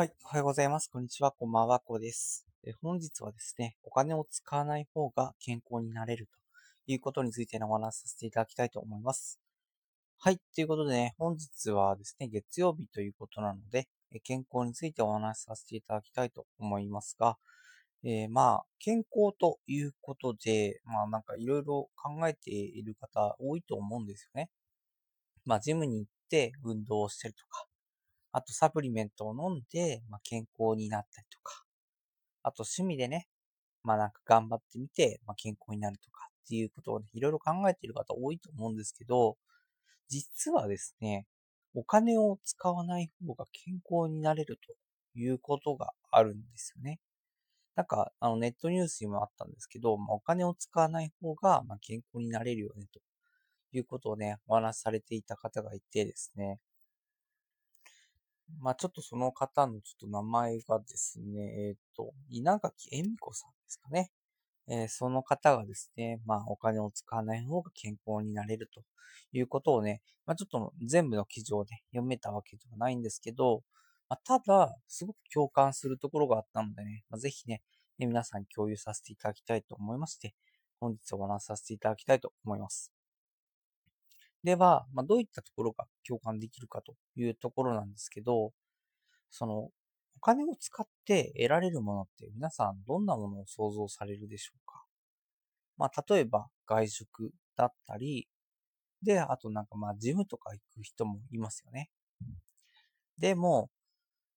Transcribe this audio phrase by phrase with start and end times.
[0.00, 0.12] はい。
[0.24, 0.88] おはようございます。
[0.90, 1.30] こんにちは。
[1.30, 1.78] こんばんは。
[1.78, 2.46] こです。
[2.80, 6.26] 本日はですね、お金を使わない方が健康になれる
[6.86, 9.38] ということについてのお話しさせていただきたいと思います。
[10.16, 10.40] はい。
[10.54, 13.88] ということでね、本日はですね、月曜日ということなので、
[14.24, 17.36] 健康についてお話しさせていただきたいと思いますが、
[18.02, 24.48] えー、まあ、健康ということで、まあなんかいろいろ考えている方多いと思うんですよね。
[25.44, 27.66] まあ、ジムに行って運動をしてるとか、
[28.32, 31.64] あとサプリメントを飲んで、まあ、健康になったりとか、
[32.42, 33.26] あと趣味でね、
[33.82, 39.36] まあなんか頑張ってみて、まあ、健康になるとかっていうことをね、いろいろ考えている方多いと思うんですけど、
[40.08, 41.26] 実はですね、
[41.74, 44.74] お金を使わない方が健康になれると
[45.18, 46.98] いうことがあるんですよね。
[47.76, 53.00] なんか、あの、ネットニュースにもあったんですけど、まあ、お金を使わない方が、まあ健康になれるよね、と
[53.72, 56.58] いうことをね、お話しされていた方がいてですね、
[58.60, 64.10] まあちょっとその方のちょっと名前がですね、えっ、ー、と、稲垣恵美子さんですかね。
[64.68, 68.82] えー、その方がですね、まあお金を使わない方が健康になれると
[69.32, 73.62] いうことをね、まあちょっと全部の記事をね、読めたわけではないんですけど、
[74.10, 77.62] まあ、ただ、すごく共感するところがあったのでね、まあ、ぜひね、
[77.98, 80.34] 皆さんに共有させていただきたいと思いまして、
[80.80, 82.99] 本日お話しさせていただきたいと思います。
[84.42, 88.52] では、まあ、どういったところが共感できるかというところなんですけど、
[89.30, 89.70] その、
[90.16, 94.84] お金を使って得られるものって皆さんどんなものを想像されるでしょうか？
[95.78, 98.28] まあ、例えば外食だったり、
[99.02, 101.90] で、あとなんかまあ、ジムとか行く人もいますよね。
[103.18, 103.70] でも、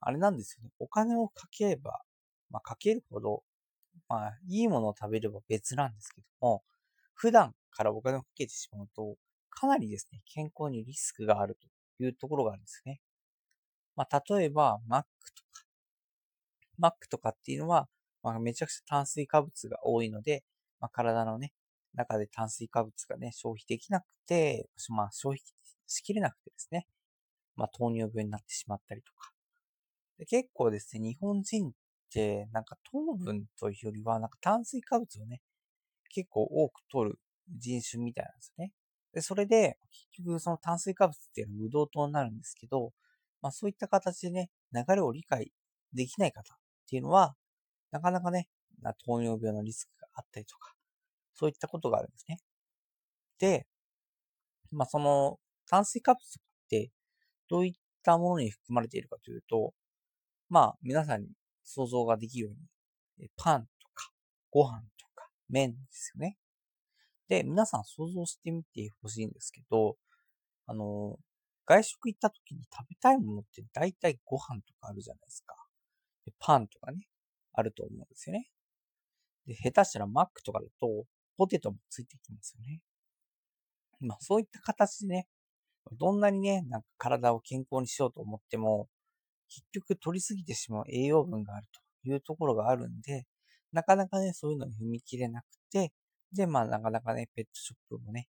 [0.00, 0.70] あれなんですよね。
[0.78, 2.00] お金をかければ、
[2.50, 3.42] まあ、かけるほど、
[4.08, 6.62] まあ、いいものを食べれば別なんですけども、
[7.14, 9.16] 普段からお金をかけてしまうと、
[9.56, 11.56] かなりですね、健康にリスクがある
[11.98, 13.00] というところがあるんですね。
[13.96, 15.64] まあ、例えば、マックとか。
[16.78, 17.88] マックとかっていうのは、
[18.22, 20.44] まあ、めちゃくちゃ炭水化物が多いので、
[20.78, 21.54] まあ、体のね、
[21.94, 25.42] 中で炭水化物がね、消費できなくて、まあ、消費
[25.86, 26.86] しきれなくてですね、
[27.56, 29.30] まあ、糖尿病になってしまったりとか。
[30.18, 31.72] で結構ですね、日本人っ
[32.12, 35.40] て、なんか糖分というよりは、なんか炭水化物をね、
[36.10, 37.18] 結構多く取る
[37.56, 38.72] 人種みたいなんですよね。
[39.12, 39.78] で、それで、
[40.12, 42.92] 結局その炭水化物っていうのは無動糖になるんですけど、
[43.42, 45.52] まあそういった形でね、流れを理解
[45.92, 46.58] できない方っ
[46.88, 47.34] ていうのは、
[47.90, 48.48] なかなかね、
[49.04, 50.74] 糖尿病のリスクがあったりとか、
[51.34, 52.40] そういったことがあるんですね。
[53.38, 53.66] で、
[54.70, 55.38] まあその
[55.68, 56.90] 炭水化物って、
[57.48, 59.72] どういったものに含まれているかというと、
[60.48, 61.28] まあ皆さんに
[61.64, 62.50] 想像ができるよ
[63.18, 64.10] うに、パンとか、
[64.50, 66.36] ご飯とか、麺ですよね。
[67.28, 69.96] で、皆さん想像してみてほしいんですけど、
[70.66, 71.16] あの、
[71.66, 75.54] 外食行った時に食べたいものって大体ご飯とかあるじゃないですか。
[76.24, 77.06] でパンとかね、
[77.52, 78.48] あると思うんですよね。
[79.46, 81.04] で、下手したらマックとかだと、
[81.36, 82.80] ポテトもついてきますよね。
[84.00, 85.26] まあそういった形でね、
[85.98, 88.88] どんなにね、なんか体を健康にしようと思っても、
[89.48, 91.66] 結局取りすぎてしまう栄養分がある
[92.04, 93.24] というところがあるんで、
[93.72, 95.92] なかなかね、そういうのに踏み切れなくて、
[96.32, 98.28] で、まあ、なかなかね、ペットショップもね、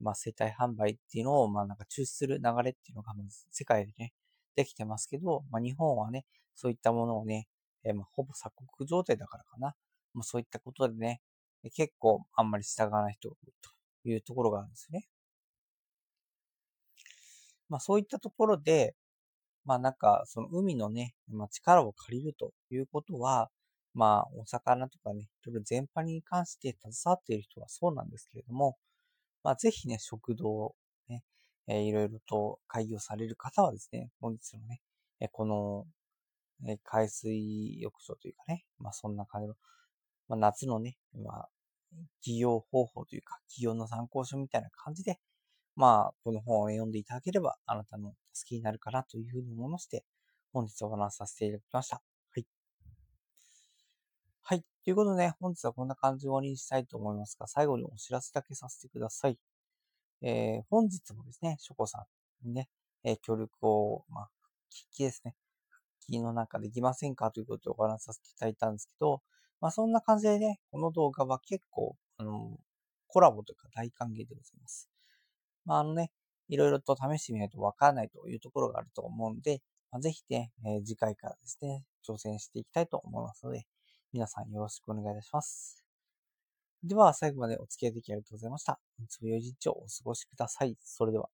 [0.00, 4.12] まあ、生体販売っていうのを、まあ、なんか中止する流れっていうのが、まず世界でね、
[4.56, 6.24] できてますけど、まあ、日本はね、
[6.54, 7.48] そういったものをね、
[7.84, 9.74] えー、まあ、ほぼ鎖国状態だからかな。
[10.14, 11.20] まあ、そういったことでね、
[11.74, 13.36] 結構あんまり従わない人と
[14.04, 15.06] いうところがあるんですね。
[17.68, 18.94] まあ、そういったところで、
[19.64, 23.50] まあなんか、その海のね、まあ、力を借りるということは、
[23.94, 28.76] まあ、お魚とかね、いろいろ全般に関して携わっている人はそうなんですけれども、
[29.42, 30.74] まあ、ぜひね、食堂、
[31.08, 31.24] ね、
[31.66, 34.80] えー、いろいろと開業される方はですね、本日のね、
[35.20, 35.86] えー、この、
[36.68, 39.54] えー、海水浴場というかね、まあ、そんな感じの、
[40.28, 41.48] まあ、夏のね、まあ、
[42.22, 45.18] 企業方法というか、企業の参考書みたいな感じで、
[45.74, 50.04] まあ、この本を読んでいただければ、あなたの助けになるかなというふうに思いまして、
[50.52, 52.09] 本日お話しさせていただきました。
[54.82, 59.38] ということでね、本日はこんな感じで終わりにしたいと思いますが、最後にお知らせだけさせてください。
[60.22, 62.06] えー、本日もですね、ショコさ
[62.44, 62.68] んにね、
[63.04, 64.30] えー、協力を、まあ、
[64.70, 65.34] 復帰ですね。
[66.00, 67.30] 復帰の中できませんか？
[67.30, 69.20] ということでお話しさせていただいたんですけど、
[69.60, 72.58] まあ、そんな感じでね、この動画は結構、あの、
[73.06, 74.88] コラボというか大歓迎でございます。
[75.66, 76.10] まあ、あのね、
[76.48, 79.60] いろいろと試してみないとわからないというところがあると思うんで、
[79.90, 83.66] まあ、ぜひね、えー、次回からですね、挑戦していきたいと思いますので、
[84.12, 85.84] 皆さんよろしくお願いいたします。
[86.82, 88.80] では、最後までお付き合いできありがとうございました。
[88.98, 90.76] 本日も良い一日をお過ごしください。
[90.82, 91.28] それでは。